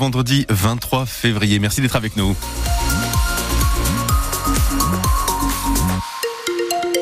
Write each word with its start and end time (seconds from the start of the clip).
vendredi 0.00 0.46
23 0.48 1.04
février. 1.04 1.58
Merci 1.58 1.82
d'être 1.82 1.94
avec 1.94 2.16
nous. 2.16 2.34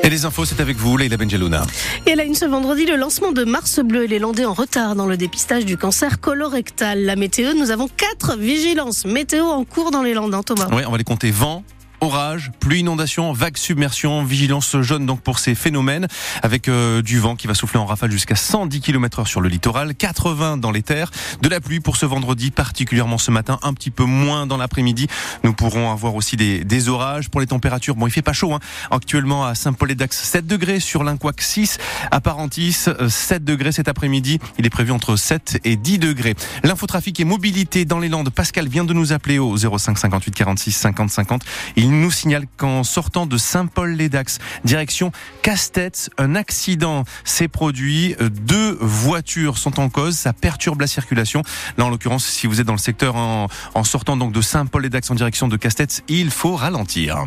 Et 0.02 0.10
les 0.10 0.24
infos, 0.24 0.44
c'est 0.44 0.60
avec 0.60 0.76
vous, 0.78 0.96
Leila 0.96 1.16
Benjelouna. 1.16 1.62
Et 2.06 2.16
là, 2.16 2.24
une 2.24 2.34
ce 2.34 2.44
vendredi, 2.44 2.86
le 2.86 2.96
lancement 2.96 3.30
de 3.30 3.44
Mars 3.44 3.78
Bleu 3.78 4.02
et 4.02 4.06
les 4.08 4.18
Landais 4.18 4.46
en 4.46 4.52
retard 4.52 4.96
dans 4.96 5.06
le 5.06 5.16
dépistage 5.16 5.64
du 5.64 5.76
cancer 5.76 6.18
colorectal. 6.18 7.04
La 7.04 7.14
météo, 7.14 7.54
nous 7.54 7.70
avons 7.70 7.86
quatre 7.86 8.36
vigilances 8.36 9.04
météo 9.04 9.44
en 9.44 9.62
cours 9.64 9.92
dans 9.92 10.02
les 10.02 10.14
Landes, 10.14 10.34
hein, 10.34 10.42
Thomas. 10.42 10.66
Oui, 10.72 10.82
on 10.84 10.90
va 10.90 10.98
les 10.98 11.04
compter 11.04 11.30
vent, 11.30 11.62
orage, 12.00 12.52
pluie, 12.60 12.80
inondation, 12.80 13.32
vague 13.32 13.56
submersion, 13.56 14.24
vigilance 14.24 14.76
jaune 14.80 15.06
donc 15.06 15.20
pour 15.20 15.38
ces 15.38 15.54
phénomènes 15.54 16.06
avec 16.42 16.68
euh, 16.68 17.02
du 17.02 17.18
vent 17.18 17.36
qui 17.36 17.46
va 17.46 17.54
souffler 17.54 17.78
en 17.78 17.86
rafale 17.86 18.10
jusqu'à 18.10 18.36
110 18.36 18.80
km/h 18.80 19.26
sur 19.26 19.40
le 19.40 19.48
littoral, 19.48 19.94
80 19.94 20.58
dans 20.58 20.70
les 20.70 20.82
terres, 20.82 21.10
de 21.42 21.48
la 21.48 21.60
pluie 21.60 21.80
pour 21.80 21.96
ce 21.96 22.06
vendredi 22.06 22.50
particulièrement 22.50 23.18
ce 23.18 23.30
matin, 23.30 23.58
un 23.62 23.74
petit 23.74 23.90
peu 23.90 24.04
moins 24.04 24.46
dans 24.46 24.56
l'après-midi. 24.56 25.08
Nous 25.44 25.52
pourrons 25.52 25.90
avoir 25.90 26.14
aussi 26.14 26.36
des, 26.36 26.64
des, 26.64 26.88
orages 26.88 27.28
pour 27.28 27.40
les 27.40 27.46
températures. 27.46 27.96
Bon, 27.96 28.06
il 28.06 28.10
fait 28.10 28.22
pas 28.22 28.32
chaud 28.32 28.54
hein. 28.54 28.60
Actuellement 28.90 29.44
à 29.44 29.54
Saint-Paul-et-Dax 29.54 30.16
7 30.16 30.46
degrés 30.46 30.80
sur 30.80 31.04
l'Inquac 31.04 31.40
6 31.40 31.78
à 32.10 32.20
Parentis 32.20 32.72
7 32.72 32.98
euh, 33.00 33.38
degrés 33.38 33.72
cet 33.72 33.88
après-midi. 33.88 34.38
Il 34.58 34.66
est 34.66 34.70
prévu 34.70 34.92
entre 34.92 35.16
7 35.16 35.60
et 35.64 35.76
10 35.76 35.98
degrés. 35.98 36.34
L'infotrafic 36.62 37.18
et 37.20 37.24
mobilité 37.24 37.84
dans 37.84 37.98
les 37.98 38.08
Landes. 38.08 38.30
Pascal 38.30 38.68
vient 38.68 38.84
de 38.84 38.92
nous 38.92 39.12
appeler 39.12 39.38
au 39.38 39.56
05 39.56 39.98
58 39.98 40.34
46 40.34 40.72
50 40.72 41.10
50. 41.10 41.42
Il 41.76 41.87
il 41.88 42.00
nous 42.00 42.10
signale 42.10 42.44
qu'en 42.58 42.84
sortant 42.84 43.24
de 43.24 43.38
Saint-Paul-les-Dax, 43.38 44.40
direction 44.62 45.10
Castets, 45.40 46.10
un 46.18 46.34
accident 46.34 47.04
s'est 47.24 47.48
produit. 47.48 48.14
Deux 48.20 48.76
voitures 48.78 49.56
sont 49.56 49.80
en 49.80 49.88
cause. 49.88 50.14
Ça 50.14 50.34
perturbe 50.34 50.82
la 50.82 50.86
circulation. 50.86 51.42
Là, 51.78 51.86
en 51.86 51.88
l'occurrence, 51.88 52.26
si 52.26 52.46
vous 52.46 52.60
êtes 52.60 52.66
dans 52.66 52.74
le 52.74 52.78
secteur 52.78 53.16
en, 53.16 53.48
sortant 53.84 54.18
donc 54.18 54.32
de 54.32 54.42
Saint-Paul-les-Dax 54.42 55.10
en 55.10 55.14
direction 55.14 55.48
de 55.48 55.56
Castets, 55.56 56.02
il 56.08 56.30
faut 56.30 56.56
ralentir. 56.56 57.24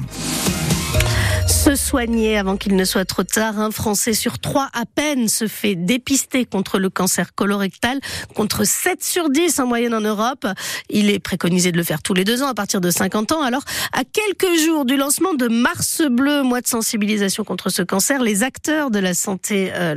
Soigner 1.82 2.38
avant 2.38 2.58
qu'il 2.58 2.76
ne 2.76 2.86
soit 2.86 3.06
trop 3.06 3.24
tard. 3.24 3.60
Un 3.60 3.72
Français 3.72 4.14
sur 4.14 4.40
trois 4.40 4.70
à 4.74 4.86
peine 4.86 5.28
se 5.28 5.48
fait 5.48 5.76
dépister 5.76 6.46
contre 6.46 6.80
le 6.80 6.90
cancer 6.90 7.34
colorectal, 7.34 8.00
contre 8.36 8.66
7 8.66 9.04
sur 9.04 9.30
10 9.30 9.60
en 9.60 9.68
moyenne 9.68 9.94
en 9.94 10.02
Europe. 10.02 10.46
Il 10.90 11.10
est 11.10 11.20
préconisé 11.20 11.72
de 11.72 11.78
le 11.78 11.84
faire 11.84 12.02
tous 12.02 12.14
les 12.14 12.24
deux 12.24 12.44
ans 12.44 12.48
à 12.48 12.54
partir 12.54 12.82
de 12.82 12.92
50 12.92 13.32
ans. 13.32 13.42
Alors, 13.42 13.64
à 13.94 14.04
quelques 14.04 14.60
jours 14.60 14.86
du 14.86 14.96
lancement 14.96 15.34
de 15.34 15.48
Mars 15.48 16.04
Bleu, 16.10 16.44
mois 16.44 16.62
de 16.62 16.68
sensibilisation 16.68 17.44
contre 17.44 17.70
ce 17.70 17.82
cancer, 17.82 18.22
les 18.22 18.44
acteurs 18.44 18.92
de 18.92 19.00
la 19.00 19.14
santé 19.14 19.72
euh, 19.74 19.96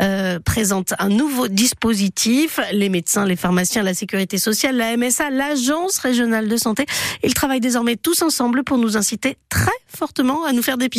euh, 0.00 0.38
présentent 0.40 0.94
un 0.98 1.08
nouveau 1.08 1.48
dispositif. 1.48 2.58
Les 2.72 2.88
médecins, 2.88 3.24
les 3.24 3.36
pharmaciens, 3.36 3.82
la 3.82 3.94
sécurité 3.94 4.38
sociale, 4.38 4.76
la 4.76 4.96
MSA, 4.96 5.30
l'agence 5.30 5.98
régionale 5.98 6.48
de 6.48 6.56
santé, 6.56 6.86
ils 7.22 7.34
travaillent 7.34 7.60
désormais 7.60 7.96
tous 7.96 8.22
ensemble 8.22 8.64
pour 8.64 8.78
nous 8.78 8.96
inciter 8.96 9.36
très 9.48 9.70
fortement 9.86 10.44
à 10.44 10.52
nous 10.52 10.62
faire 10.62 10.78
dépister, 10.78 10.95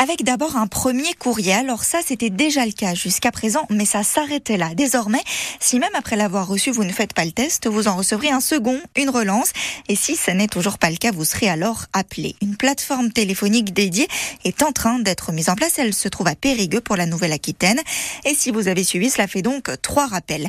Avec 0.00 0.24
d'abord 0.24 0.56
un 0.56 0.66
premier 0.66 1.14
courrier. 1.14 1.52
Alors 1.52 1.84
ça, 1.84 2.00
c'était 2.04 2.28
déjà 2.28 2.66
le 2.66 2.72
cas 2.72 2.94
jusqu'à 2.94 3.30
présent, 3.30 3.64
mais 3.70 3.84
ça 3.84 4.02
s'arrêtait 4.02 4.56
là. 4.56 4.74
Désormais, 4.74 5.22
si 5.60 5.78
même 5.78 5.94
après 5.94 6.16
l'avoir 6.16 6.48
reçu, 6.48 6.72
vous 6.72 6.82
ne 6.82 6.92
faites 6.92 7.14
pas 7.14 7.24
le 7.24 7.30
test, 7.30 7.68
vous 7.68 7.86
en 7.86 7.94
recevrez 7.94 8.30
un 8.30 8.40
second, 8.40 8.80
une 8.96 9.10
relance. 9.10 9.52
Et 9.88 9.94
si 9.94 10.16
ce 10.16 10.32
n'est 10.32 10.48
toujours 10.48 10.78
pas 10.78 10.90
le 10.90 10.96
cas, 10.96 11.12
vous 11.12 11.24
serez 11.24 11.48
alors 11.48 11.84
appelé. 11.92 12.34
Une 12.42 12.56
plateforme 12.56 13.12
téléphonique 13.12 13.72
dédiée 13.72 14.08
est 14.44 14.62
en 14.64 14.72
train 14.72 14.98
d'être 14.98 15.30
mise 15.30 15.50
en 15.50 15.54
place. 15.54 15.78
Elle 15.78 15.94
se 15.94 16.08
trouve 16.08 16.26
à 16.26 16.34
Périgueux 16.34 16.80
pour 16.80 16.96
la 16.96 17.06
Nouvelle-Aquitaine. 17.06 17.80
Et 18.24 18.34
si 18.34 18.50
vous 18.50 18.66
avez 18.66 18.82
suivi, 18.82 19.08
cela 19.08 19.28
fait 19.28 19.42
donc 19.42 19.70
trois 19.82 20.08
rappels. 20.08 20.48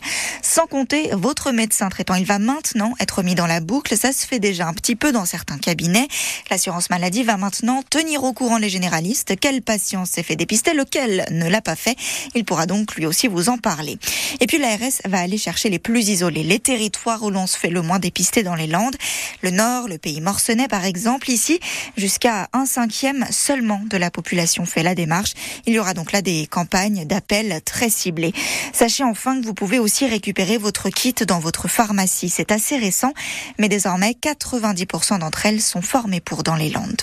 Sans 0.53 0.67
compter 0.67 1.11
votre 1.13 1.53
médecin 1.53 1.87
traitant. 1.87 2.15
Il 2.15 2.25
va 2.25 2.37
maintenant 2.37 2.93
être 2.99 3.23
mis 3.23 3.35
dans 3.35 3.47
la 3.47 3.61
boucle. 3.61 3.95
Ça 3.95 4.11
se 4.11 4.27
fait 4.27 4.39
déjà 4.39 4.67
un 4.67 4.73
petit 4.73 4.97
peu 4.97 5.13
dans 5.13 5.23
certains 5.23 5.57
cabinets. 5.57 6.09
L'assurance 6.49 6.89
maladie 6.89 7.23
va 7.23 7.37
maintenant 7.37 7.83
tenir 7.89 8.25
au 8.25 8.33
courant 8.33 8.57
les 8.57 8.67
généralistes. 8.67 9.35
Quel 9.39 9.61
patient 9.61 10.03
s'est 10.03 10.23
fait 10.23 10.35
dépister, 10.35 10.73
lequel 10.73 11.25
ne 11.31 11.47
l'a 11.47 11.61
pas 11.61 11.77
fait? 11.77 11.95
Il 12.35 12.43
pourra 12.43 12.65
donc 12.65 12.95
lui 12.95 13.05
aussi 13.05 13.29
vous 13.29 13.47
en 13.47 13.57
parler. 13.57 13.97
Et 14.41 14.45
puis 14.45 14.57
l'ARS 14.57 14.99
va 15.05 15.21
aller 15.21 15.37
chercher 15.37 15.69
les 15.69 15.79
plus 15.79 16.09
isolés, 16.09 16.43
les 16.43 16.59
territoires 16.59 17.23
où 17.23 17.29
l'on 17.29 17.47
se 17.47 17.57
fait 17.57 17.69
le 17.69 17.81
moins 17.81 17.99
dépister 17.99 18.43
dans 18.43 18.55
les 18.55 18.67
Landes. 18.67 18.97
Le 19.43 19.51
Nord, 19.51 19.87
le 19.87 19.99
pays 19.99 20.19
morcenais 20.19 20.67
par 20.67 20.83
exemple. 20.83 21.31
Ici, 21.31 21.61
jusqu'à 21.95 22.49
un 22.51 22.65
cinquième 22.65 23.25
seulement 23.31 23.79
de 23.89 23.95
la 23.95 24.11
population 24.11 24.65
fait 24.65 24.83
la 24.83 24.95
démarche. 24.95 25.31
Il 25.65 25.71
y 25.71 25.79
aura 25.79 25.93
donc 25.93 26.11
là 26.11 26.21
des 26.21 26.45
campagnes 26.45 27.05
d'appels 27.05 27.61
très 27.63 27.89
ciblées. 27.89 28.33
Sachez 28.73 29.05
enfin 29.05 29.39
que 29.39 29.45
vous 29.45 29.53
pouvez 29.53 29.79
aussi 29.79 30.07
récupérer 30.07 30.40
votre 30.57 30.89
kit 30.89 31.13
dans 31.27 31.39
votre 31.39 31.67
pharmacie. 31.67 32.29
C'est 32.29 32.51
assez 32.51 32.77
récent, 32.77 33.13
mais 33.59 33.69
désormais 33.69 34.15
90% 34.21 35.19
d'entre 35.19 35.45
elles 35.45 35.61
sont 35.61 35.81
formées 35.81 36.19
pour 36.19 36.43
dans 36.43 36.55
les 36.55 36.69
Landes. 36.69 37.01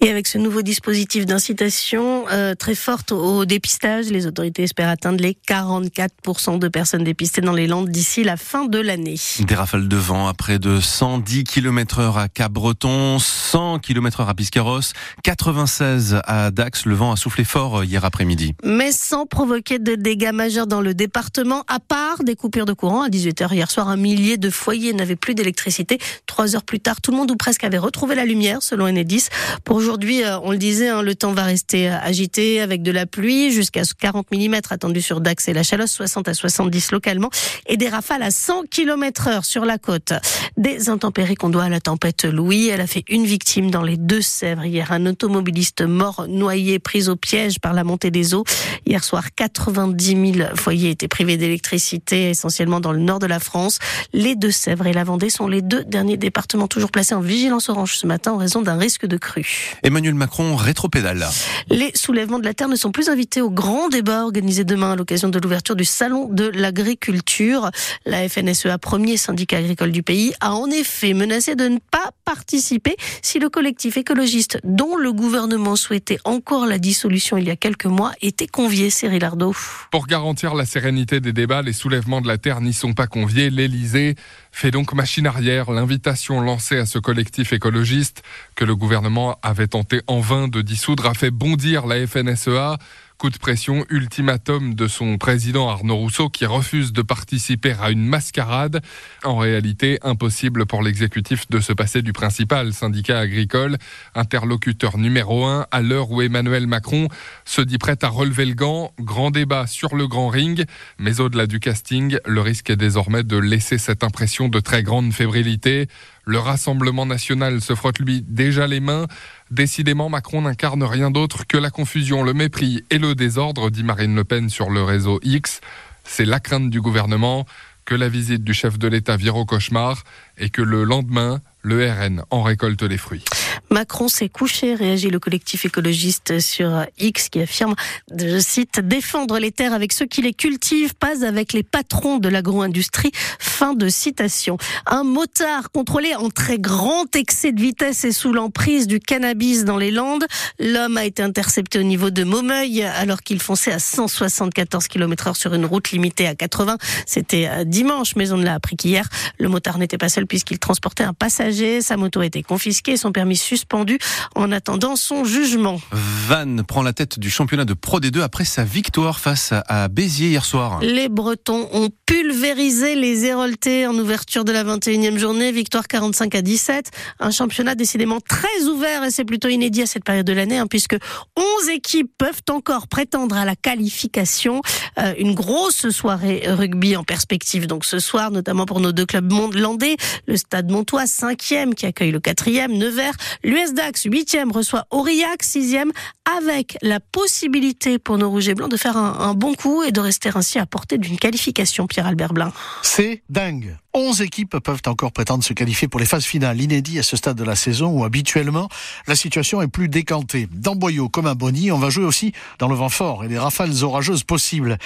Et 0.00 0.10
avec 0.10 0.26
ce 0.26 0.38
nouveau 0.38 0.62
dispositif 0.62 1.26
d'incitation 1.26 2.26
euh, 2.30 2.54
très 2.54 2.74
forte 2.74 3.10
au 3.12 3.44
dépistage, 3.44 4.06
les 4.06 4.26
autorités 4.26 4.62
espèrent 4.62 4.88
atteindre 4.88 5.20
les 5.20 5.36
44% 5.48 6.58
de 6.58 6.68
personnes 6.68 7.04
dépistées 7.04 7.40
dans 7.40 7.52
les 7.52 7.66
Landes 7.66 7.88
d'ici 7.88 8.22
la 8.22 8.36
fin 8.36 8.66
de 8.66 8.78
l'année. 8.78 9.16
Des 9.40 9.54
rafales 9.54 9.88
de 9.88 9.96
vent 9.96 10.28
à 10.28 10.34
près 10.34 10.58
de 10.58 10.80
110 10.80 11.44
km 11.44 11.98
heure 11.98 12.18
à 12.18 12.28
Cap-Breton, 12.28 13.18
100 13.18 13.80
km 13.80 14.20
heure 14.20 14.28
à 14.28 14.34
Biscarros, 14.34 14.92
96 15.24 16.20
à 16.24 16.50
Dax. 16.50 16.86
Le 16.86 16.94
vent 16.94 17.12
a 17.12 17.16
soufflé 17.16 17.44
fort 17.44 17.82
hier 17.82 18.04
après-midi. 18.04 18.54
Mais 18.64 18.92
sans 18.92 19.26
provoquer 19.26 19.78
de 19.78 19.96
dégâts 19.96 20.32
majeurs 20.32 20.66
dans 20.66 20.80
le 20.80 20.94
département, 20.94 21.64
à 21.66 21.80
part 21.80 22.22
des 22.22 22.36
coupures 22.36 22.66
de 22.68 22.74
courant 22.74 23.02
à 23.02 23.08
18h 23.08 23.54
hier 23.54 23.70
soir, 23.70 23.88
un 23.88 23.96
millier 23.96 24.36
de 24.36 24.50
foyers 24.50 24.92
n'avaient 24.92 25.16
plus 25.16 25.34
d'électricité. 25.34 25.98
Trois 26.26 26.54
heures 26.54 26.62
plus 26.62 26.80
tard, 26.80 27.00
tout 27.00 27.10
le 27.10 27.16
monde 27.16 27.30
ou 27.30 27.36
presque 27.36 27.64
avait 27.64 27.78
retrouvé 27.78 28.14
la 28.14 28.26
lumière, 28.26 28.62
selon 28.62 28.86
Enedis. 28.86 29.28
Pour 29.64 29.76
aujourd'hui, 29.76 30.22
euh, 30.22 30.38
on 30.40 30.52
le 30.52 30.58
disait, 30.58 30.88
hein, 30.88 31.00
le 31.00 31.14
temps 31.14 31.32
va 31.32 31.44
rester 31.44 31.88
euh, 31.88 31.96
agité 32.02 32.60
avec 32.60 32.82
de 32.82 32.90
la 32.92 33.06
pluie 33.06 33.50
jusqu'à 33.52 33.82
40 33.98 34.30
mm 34.30 34.56
attendu 34.70 35.00
sur 35.00 35.22
Dax 35.22 35.48
et 35.48 35.54
la 35.54 35.62
Chalosse, 35.62 35.92
60 35.92 36.28
à 36.28 36.34
70 36.34 36.92
localement, 36.92 37.30
et 37.66 37.78
des 37.78 37.88
rafales 37.88 38.22
à 38.22 38.30
100 38.30 38.64
km 38.70 39.28
heure 39.28 39.44
sur 39.46 39.64
la 39.64 39.78
côte. 39.78 40.12
Des 40.58 40.90
intempéries 40.90 41.36
qu'on 41.36 41.48
doit 41.48 41.64
à 41.64 41.68
la 41.70 41.80
tempête 41.80 42.24
Louis. 42.24 42.68
Elle 42.68 42.82
a 42.82 42.86
fait 42.86 43.04
une 43.08 43.24
victime 43.24 43.70
dans 43.70 43.82
les 43.82 43.96
Deux-Sèvres 43.96 44.66
hier. 44.66 44.92
Un 44.92 45.06
automobiliste 45.06 45.82
mort 45.82 46.26
noyé, 46.28 46.78
pris 46.78 47.08
au 47.08 47.16
piège 47.16 47.60
par 47.60 47.72
la 47.72 47.84
montée 47.84 48.10
des 48.10 48.34
eaux. 48.34 48.44
Hier 48.84 49.02
soir, 49.02 49.24
90 49.34 50.34
000 50.34 50.48
foyers 50.56 50.90
étaient 50.90 51.08
privés 51.08 51.38
d'électricité, 51.38 52.28
essentiellement 52.30 52.57
dans 52.66 52.92
le 52.92 52.98
nord 52.98 53.18
de 53.20 53.26
la 53.26 53.38
France. 53.38 53.78
Les 54.12 54.34
Deux-Sèvres 54.34 54.86
et 54.86 54.92
la 54.92 55.04
Vendée 55.04 55.30
sont 55.30 55.46
les 55.46 55.62
deux 55.62 55.84
derniers 55.84 56.16
départements 56.16 56.66
toujours 56.66 56.90
placés 56.90 57.14
en 57.14 57.20
vigilance 57.20 57.68
orange 57.68 57.96
ce 57.96 58.06
matin 58.06 58.32
en 58.32 58.36
raison 58.36 58.62
d'un 58.62 58.76
risque 58.76 59.06
de 59.06 59.16
crue. 59.16 59.76
Emmanuel 59.82 60.14
Macron 60.14 60.56
rétropédale. 60.56 61.28
Les 61.70 61.92
soulèvements 61.94 62.38
de 62.38 62.44
la 62.44 62.54
terre 62.54 62.68
ne 62.68 62.76
sont 62.76 62.90
plus 62.90 63.08
invités 63.08 63.40
au 63.40 63.50
grand 63.50 63.88
débat 63.88 64.24
organisé 64.24 64.64
demain 64.64 64.92
à 64.92 64.96
l'occasion 64.96 65.28
de 65.28 65.38
l'ouverture 65.38 65.76
du 65.76 65.84
salon 65.84 66.28
de 66.28 66.48
l'agriculture. 66.48 67.70
La 68.06 68.28
FNSEA, 68.28 68.78
premier 68.78 69.16
syndicat 69.16 69.58
agricole 69.58 69.92
du 69.92 70.02
pays, 70.02 70.32
a 70.40 70.54
en 70.54 70.66
effet 70.70 71.14
menacé 71.14 71.54
de 71.54 71.68
ne 71.68 71.78
pas 71.90 72.10
participer 72.24 72.96
si 73.22 73.38
le 73.38 73.48
collectif 73.48 73.96
écologiste 73.96 74.58
dont 74.64 74.96
le 74.96 75.12
gouvernement 75.12 75.76
souhaitait 75.76 76.18
encore 76.24 76.66
la 76.66 76.78
dissolution 76.78 77.36
il 77.36 77.46
y 77.46 77.50
a 77.50 77.56
quelques 77.56 77.86
mois 77.86 78.12
était 78.22 78.46
convié, 78.46 78.90
Cyril 78.90 79.24
Ardo. 79.24 79.54
Pour 79.90 80.06
garantir 80.06 80.54
la 80.54 80.64
sérénité 80.64 81.20
des 81.20 81.32
débats, 81.32 81.62
les 81.62 81.72
soulèvements 81.72 82.20
de 82.20 82.28
la 82.28 82.38
terre 82.38 82.47
n'y 82.60 82.72
sont 82.72 82.94
pas 82.94 83.06
conviés. 83.06 83.50
L'Élysée 83.50 84.14
fait 84.52 84.70
donc 84.70 84.92
machine 84.92 85.26
arrière. 85.26 85.70
L'invitation 85.70 86.40
lancée 86.40 86.78
à 86.78 86.86
ce 86.86 86.98
collectif 86.98 87.52
écologiste 87.52 88.22
que 88.54 88.64
le 88.64 88.74
gouvernement 88.74 89.38
avait 89.42 89.68
tenté 89.68 90.00
en 90.06 90.20
vain 90.20 90.48
de 90.48 90.62
dissoudre 90.62 91.06
a 91.06 91.14
fait 91.14 91.30
bondir 91.30 91.86
la 91.86 92.06
FNSEA. 92.06 92.78
Coup 93.18 93.30
de 93.30 93.38
pression, 93.38 93.84
ultimatum 93.90 94.76
de 94.76 94.86
son 94.86 95.18
président 95.18 95.68
Arnaud 95.68 95.96
Rousseau 95.96 96.28
qui 96.28 96.46
refuse 96.46 96.92
de 96.92 97.02
participer 97.02 97.74
à 97.80 97.90
une 97.90 98.06
mascarade. 98.06 98.80
En 99.24 99.36
réalité, 99.36 99.98
impossible 100.04 100.66
pour 100.66 100.84
l'exécutif 100.84 101.48
de 101.50 101.58
se 101.58 101.72
passer 101.72 102.00
du 102.00 102.12
principal 102.12 102.72
syndicat 102.72 103.18
agricole, 103.18 103.76
interlocuteur 104.14 104.98
numéro 104.98 105.46
un 105.46 105.66
à 105.72 105.82
l'heure 105.82 106.12
où 106.12 106.22
Emmanuel 106.22 106.68
Macron 106.68 107.08
se 107.44 107.60
dit 107.60 107.78
prêt 107.78 107.98
à 108.02 108.08
relever 108.08 108.44
le 108.44 108.54
gant. 108.54 108.92
Grand 109.00 109.32
débat 109.32 109.66
sur 109.66 109.96
le 109.96 110.06
grand 110.06 110.28
ring, 110.28 110.64
mais 111.00 111.18
au-delà 111.18 111.48
du 111.48 111.58
casting, 111.58 112.18
le 112.24 112.40
risque 112.40 112.70
est 112.70 112.76
désormais 112.76 113.24
de 113.24 113.36
laisser 113.36 113.78
cette 113.78 114.04
impression 114.04 114.48
de 114.48 114.60
très 114.60 114.84
grande 114.84 115.12
fébrilité. 115.12 115.88
Le 116.24 116.38
Rassemblement 116.38 117.06
national 117.06 117.62
se 117.62 117.74
frotte 117.74 117.98
lui 117.98 118.22
déjà 118.22 118.66
les 118.66 118.80
mains. 118.80 119.06
Décidément, 119.50 120.08
Macron 120.10 120.42
n'incarne 120.42 120.82
rien 120.82 121.10
d'autre 121.10 121.46
que 121.46 121.56
la 121.56 121.70
confusion, 121.70 122.22
le 122.22 122.34
mépris 122.34 122.84
et 122.90 122.98
le 122.98 123.14
désordre, 123.14 123.70
dit 123.70 123.82
Marine 123.82 124.14
Le 124.14 124.24
Pen 124.24 124.50
sur 124.50 124.68
le 124.68 124.82
réseau 124.82 125.20
X. 125.22 125.60
C'est 126.04 126.26
la 126.26 126.38
crainte 126.38 126.70
du 126.70 126.80
gouvernement 126.80 127.46
que 127.86 127.94
la 127.94 128.10
visite 128.10 128.44
du 128.44 128.52
chef 128.52 128.78
de 128.78 128.86
l'État 128.86 129.16
vire 129.16 129.36
au 129.36 129.46
cauchemar 129.46 130.04
et 130.36 130.50
que 130.50 130.60
le 130.60 130.84
lendemain, 130.84 131.40
le 131.62 131.90
RN 131.90 132.22
en 132.30 132.42
récolte 132.42 132.82
les 132.82 132.98
fruits. 132.98 133.24
Macron 133.70 134.08
s'est 134.08 134.28
couché, 134.28 134.74
réagit 134.74 135.10
le 135.10 135.18
collectif 135.18 135.64
écologiste 135.64 136.40
sur 136.40 136.86
X 136.98 137.28
qui 137.28 137.40
affirme, 137.40 137.74
je 138.16 138.38
cite, 138.38 138.80
défendre 138.80 139.38
les 139.38 139.52
terres 139.52 139.74
avec 139.74 139.92
ceux 139.92 140.06
qui 140.06 140.22
les 140.22 140.32
cultivent, 140.32 140.94
pas 140.94 141.26
avec 141.26 141.52
les 141.52 141.62
patrons 141.62 142.18
de 142.18 142.28
l'agro-industrie. 142.28 143.10
Fin 143.38 143.74
de 143.74 143.88
citation. 143.88 144.56
Un 144.86 145.04
motard 145.04 145.70
contrôlé 145.70 146.14
en 146.14 146.30
très 146.30 146.58
grand 146.58 147.14
excès 147.14 147.52
de 147.52 147.60
vitesse 147.60 148.04
et 148.04 148.12
sous 148.12 148.32
l'emprise 148.32 148.86
du 148.86 149.00
cannabis 149.00 149.64
dans 149.64 149.76
les 149.76 149.90
Landes. 149.90 150.24
L'homme 150.58 150.96
a 150.96 151.04
été 151.04 151.22
intercepté 151.22 151.78
au 151.78 151.82
niveau 151.82 152.10
de 152.10 152.24
Maumeuil 152.24 152.82
alors 152.84 153.22
qu'il 153.22 153.40
fonçait 153.40 153.72
à 153.72 153.78
174 153.78 154.86
km 154.88 155.28
heure 155.28 155.36
sur 155.36 155.54
une 155.54 155.66
route 155.66 155.90
limitée 155.90 156.26
à 156.26 156.34
80. 156.34 156.78
C'était 157.06 157.48
euh, 157.48 157.64
dimanche, 157.64 158.14
mais 158.16 158.32
on 158.32 158.36
ne 158.36 158.44
l'a 158.44 158.54
appris 158.54 158.76
qu'hier. 158.76 159.08
Le 159.38 159.48
motard 159.48 159.78
n'était 159.78 159.98
pas 159.98 160.08
seul 160.08 160.26
puisqu'il 160.26 160.58
transportait 160.58 161.04
un 161.04 161.14
passager. 161.14 161.47
Sa 161.80 161.96
moto 161.96 162.20
a 162.20 162.26
été 162.26 162.42
confisquée, 162.42 162.96
son 162.96 163.12
permis 163.12 163.36
suspendu 163.36 163.98
en 164.34 164.52
attendant 164.52 164.96
son 164.96 165.24
jugement. 165.24 165.80
Vannes 165.92 166.62
prend 166.62 166.82
la 166.82 166.92
tête 166.92 167.18
du 167.18 167.30
championnat 167.30 167.64
de 167.64 167.74
Pro 167.74 168.00
D2 168.00 168.20
après 168.20 168.44
sa 168.44 168.64
victoire 168.64 169.18
face 169.18 169.52
à 169.66 169.88
Béziers 169.88 170.28
hier 170.28 170.44
soir. 170.44 170.80
Les 170.82 171.08
Bretons 171.08 171.68
ont 171.72 171.88
pulvérisé 172.06 172.94
les 172.94 173.24
Héroltais 173.24 173.86
en 173.86 173.94
ouverture 173.94 174.44
de 174.44 174.52
la 174.52 174.64
21e 174.64 175.16
journée. 175.16 175.52
Victoire 175.52 175.88
45 175.88 176.34
à 176.34 176.42
17. 176.42 176.90
Un 177.20 177.30
championnat 177.30 177.74
décidément 177.74 178.20
très 178.20 178.64
ouvert 178.64 179.04
et 179.04 179.10
c'est 179.10 179.24
plutôt 179.24 179.48
inédit 179.48 179.82
à 179.82 179.86
cette 179.86 180.04
période 180.04 180.26
de 180.26 180.32
l'année 180.32 180.58
hein, 180.58 180.66
puisque 180.66 180.96
11 181.36 181.68
équipes 181.70 182.10
peuvent 182.18 182.42
encore 182.50 182.88
prétendre 182.88 183.36
à 183.36 183.44
la 183.44 183.56
qualification. 183.56 184.60
Euh, 184.98 185.14
une 185.18 185.34
grosse 185.34 185.88
soirée 185.90 186.42
rugby 186.46 186.96
en 186.96 187.04
perspective 187.04 187.66
donc 187.66 187.84
ce 187.84 187.98
soir, 187.98 188.30
notamment 188.30 188.66
pour 188.66 188.80
nos 188.80 188.92
deux 188.92 189.06
clubs 189.06 189.32
landais. 189.54 189.96
Le 190.26 190.36
Stade 190.36 190.70
Montois, 190.70 191.06
5e, 191.38 191.74
qui 191.74 191.86
accueille 191.86 192.10
le 192.10 192.20
4e, 192.20 192.76
Nevers. 192.76 193.14
L'US 193.44 193.72
Dax, 193.74 194.06
8e, 194.06 194.52
reçoit 194.52 194.86
Aurillac, 194.90 195.42
6e, 195.42 195.90
avec 196.36 196.76
la 196.82 197.00
possibilité 197.00 197.98
pour 197.98 198.18
nos 198.18 198.30
rouges 198.30 198.48
et 198.48 198.54
blancs 198.54 198.70
de 198.70 198.76
faire 198.76 198.96
un, 198.96 199.18
un 199.20 199.34
bon 199.34 199.54
coup 199.54 199.82
et 199.82 199.92
de 199.92 200.00
rester 200.00 200.30
ainsi 200.34 200.58
à 200.58 200.66
portée 200.66 200.98
d'une 200.98 201.18
qualification, 201.18 201.86
Pierre-Albert 201.86 202.32
Blin. 202.32 202.52
C'est 202.82 203.22
dingue. 203.28 203.76
11 203.94 204.22
équipes 204.22 204.58
peuvent 204.58 204.82
encore 204.86 205.12
prétendre 205.12 205.42
se 205.42 205.52
qualifier 205.54 205.88
pour 205.88 205.98
les 205.98 206.06
phases 206.06 206.24
finales, 206.24 206.60
inédit 206.60 206.98
à 206.98 207.02
ce 207.02 207.16
stade 207.16 207.36
de 207.36 207.42
la 207.42 207.56
saison 207.56 207.88
où 207.90 208.04
habituellement 208.04 208.68
la 209.06 209.16
situation 209.16 209.60
est 209.60 209.66
plus 209.66 209.88
décantée. 209.88 210.46
Dans 210.52 210.76
Boyau 210.76 211.08
comme 211.08 211.26
à 211.26 211.34
Bonny, 211.34 211.72
on 211.72 211.78
va 211.78 211.90
jouer 211.90 212.04
aussi 212.04 212.32
dans 212.58 212.68
le 212.68 212.76
vent 212.76 212.90
fort 212.90 213.24
et 213.24 213.28
les 213.28 213.38
rafales 213.38 213.82
orageuses 213.82 214.22
possibles. 214.22 214.78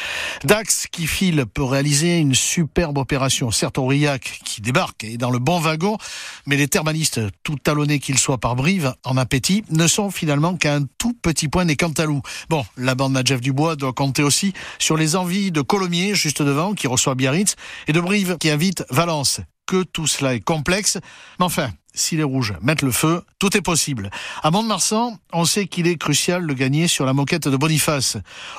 Dax 0.44 0.86
qui 0.90 1.06
file 1.06 1.44
peut 1.52 1.64
réaliser 1.64 2.18
une 2.18 2.34
superbe 2.34 2.96
opération. 2.96 3.50
Certes, 3.50 3.76
Aurillac 3.76 4.40
qui 4.44 4.62
débarque 4.62 5.04
est 5.04 5.18
dans 5.18 5.30
le 5.30 5.40
bon 5.40 5.58
wagon, 5.58 5.98
mais 6.46 6.56
les 6.56 6.68
thermalistes, 6.68 7.20
tout 7.42 7.56
talonnés 7.56 7.98
qu'ils 7.98 8.18
soient 8.18 8.38
par 8.38 8.56
Brive, 8.56 8.94
en 9.04 9.16
appétit, 9.16 9.64
ne 9.70 9.86
sont 9.86 10.10
finalement 10.10 10.56
qu'à 10.56 10.74
un 10.74 10.84
tout 10.98 11.14
petit 11.22 11.48
point 11.48 11.64
des 11.64 11.76
Cantalou. 11.76 12.22
Bon, 12.48 12.64
la 12.76 12.94
bande 12.94 13.12
Nadjef 13.12 13.40
Dubois 13.40 13.76
doit 13.76 13.92
compter 13.92 14.22
aussi 14.22 14.52
sur 14.78 14.96
les 14.96 15.16
envies 15.16 15.52
de 15.52 15.60
Colomiers, 15.60 16.14
juste 16.14 16.42
devant, 16.42 16.74
qui 16.74 16.86
reçoit 16.86 17.14
Biarritz, 17.14 17.56
et 17.86 17.92
de 17.92 18.00
Brive, 18.00 18.36
qui 18.38 18.50
invite 18.50 18.84
Valence. 18.90 19.40
Que 19.72 19.84
tout 19.84 20.06
cela 20.06 20.34
est 20.34 20.40
complexe, 20.40 20.98
mais 21.38 21.46
enfin, 21.46 21.70
si 21.94 22.14
les 22.14 22.24
rouges 22.24 22.52
mettent 22.60 22.82
le 22.82 22.92
feu, 22.92 23.22
tout 23.38 23.56
est 23.56 23.62
possible. 23.62 24.10
À 24.42 24.50
Mont-de-Marsan, 24.50 25.16
on 25.32 25.46
sait 25.46 25.66
qu'il 25.66 25.86
est 25.86 25.96
crucial 25.96 26.46
de 26.46 26.52
gagner 26.52 26.88
sur 26.88 27.06
la 27.06 27.14
moquette 27.14 27.48
de 27.48 27.56
Boniface. 27.56 28.18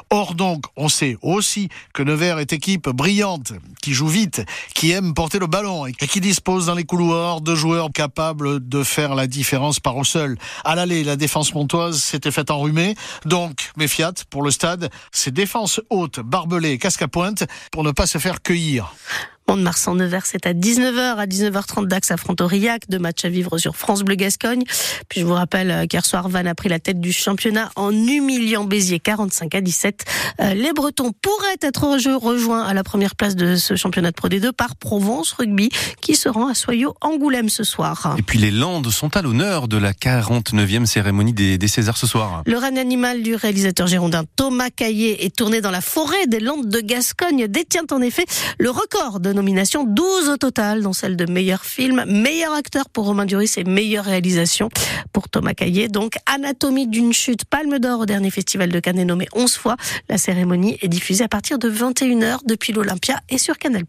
Or 0.10 0.34
donc, 0.34 0.66
on 0.76 0.90
sait 0.90 1.16
aussi 1.22 1.70
que 1.94 2.02
Nevers 2.02 2.40
est 2.40 2.52
équipe 2.52 2.90
brillante, 2.90 3.54
qui 3.84 3.94
joue 3.94 4.08
vite, 4.08 4.44
qui 4.74 4.90
aime 4.90 5.14
porter 5.14 5.38
le 5.38 5.46
ballon 5.46 5.86
et 5.86 5.94
qui 5.94 6.20
dispose 6.20 6.66
dans 6.66 6.74
les 6.74 6.84
couloirs 6.84 7.42
de 7.42 7.54
joueurs 7.54 7.92
capables 7.92 8.68
de 8.68 8.84
faire 8.84 9.14
la 9.14 9.28
différence 9.28 9.80
par 9.80 9.98
au 9.98 10.04
seul. 10.04 10.36
À 10.66 10.74
l'aller, 10.74 11.04
la 11.04 11.16
défense 11.16 11.54
montoise 11.54 12.02
s'était 12.02 12.32
faite 12.32 12.50
enrhumer, 12.50 12.96
donc 13.26 13.70
méfiat 13.78 14.14
pour 14.32 14.42
le 14.42 14.50
stade, 14.50 14.90
ses 15.12 15.30
défenses 15.30 15.80
hautes, 15.92 16.22
barbelées, 16.22 16.80
casque 16.80 17.04
à 17.04 17.08
pointe, 17.08 17.44
pour 17.72 17.84
ne 17.84 17.92
pas 17.92 18.08
se 18.08 18.18
faire 18.18 18.42
cueillir. 18.42 18.96
Mont-de-Marsan-Nevers, 19.48 20.26
c'est 20.26 20.46
à 20.46 20.54
19h. 20.54 21.18
À 21.18 21.26
19h30, 21.26 21.88
Dax 21.88 22.12
affronte 22.12 22.42
Aurillac. 22.42 22.84
Deux 22.90 23.00
matchs 23.00 23.26
à 23.26 23.30
vivre 23.30 23.58
sur 23.58 23.76
France 23.76 24.04
Bleu 24.04 24.16
Gascogne. 24.16 24.64
Puis 25.10 25.22
je 25.22 25.26
vous 25.26 25.34
rappelle 25.34 25.72
euh, 25.72 25.86
qu'hier 25.86 26.06
soir, 26.06 26.30
Vannes 26.30 26.48
a 26.48 26.56
pris 26.56 26.70
la 26.70 26.80
tête 26.80 27.00
du 27.00 27.12
championnat 27.12 27.70
en 27.76 27.92
humiliant 27.92 28.64
Béziers 28.64 29.00
45 29.00 29.56
à 29.56 29.62
17. 29.62 30.06
Euh, 30.40 30.54
les 30.54 30.72
Bretons 30.74 31.12
pourraient 31.22 31.58
être 31.62 31.84
rejoints 31.84 32.64
à 32.64 32.74
la 32.74 32.84
première 32.84 33.16
place 33.16 33.36
de 33.36 33.56
ce 33.56 33.76
championnat 33.76 34.12
de 34.12 34.16
Pro 34.16 34.30
D2 34.30 34.52
par 34.54 34.76
Provence 34.76 35.34
Rugby 35.34 35.70
qui 36.02 36.16
se 36.16 36.30
rend 36.30 36.48
à 36.48 36.54
Soyaux 36.54 36.96
Angoulême 37.02 37.50
ce 37.50 37.64
soir. 37.64 38.16
Et 38.18 38.22
puis 38.22 38.40
les 38.40 38.52
Landes 38.52 38.90
sont 38.90 39.16
à 39.18 39.22
l'honneur 39.22 39.68
de 39.68 39.78
la 39.78 39.92
49e 39.94 40.86
cérémonie 40.86 41.34
des, 41.34 41.58
des 41.58 41.68
Césars 41.68 41.98
ce 41.98 42.08
soir. 42.08 42.44
Le 42.46 42.58
règne 42.58 42.80
animal 42.80 43.24
du 43.24 43.36
réalisateur 43.36 43.88
girondin 43.88 44.24
Thomas 44.36 44.70
Caillé 44.70 45.26
est 45.26 45.36
tourné 45.36 45.62
dans 45.62 45.72
la 45.72 45.82
forêt 45.82 46.28
des 46.28 46.40
Landes 46.40 46.70
de 46.70 46.80
Gascogne 46.80 47.48
détient 47.48 47.86
en 47.92 48.02
effet 48.02 48.26
le 48.60 48.70
record 48.70 49.20
de 49.20 49.33
nominations, 49.34 49.84
12 49.84 50.30
au 50.30 50.38
total, 50.38 50.82
dont 50.82 50.94
celle 50.94 51.16
de 51.16 51.26
meilleur 51.26 51.64
film, 51.64 52.04
meilleur 52.08 52.54
acteur 52.54 52.90
pour 52.90 53.06
Romain 53.06 53.26
Duris 53.26 53.54
et 53.58 53.64
meilleure 53.64 54.06
réalisation 54.06 54.70
pour 55.12 55.30
Thomas 55.30 55.54
Caillé. 55.54 55.88
Donc, 55.88 56.16
Anatomie 56.26 56.88
d'une 56.88 57.14
chute, 57.14 57.46
Palme 57.46 57.80
d'Or 57.80 58.02
au 58.02 58.06
dernier 58.06 58.32
festival 58.32 58.70
de 58.70 58.80
Cannes 58.80 59.04
nommé 59.04 59.28
11 59.34 59.56
fois. 59.56 59.76
La 60.10 60.18
cérémonie 60.18 60.78
est 60.82 60.88
diffusée 60.88 61.24
à 61.24 61.30
partir 61.30 61.60
de 61.60 61.70
21h 61.70 62.40
depuis 62.46 62.74
l'Olympia 62.74 63.20
et 63.30 63.38
sur 63.38 63.58
Canal+. 63.58 63.84